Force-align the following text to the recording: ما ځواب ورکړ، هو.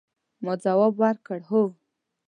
ما 0.43 0.53
ځواب 0.63 0.93
ورکړ، 1.01 1.39
هو. 1.49 1.63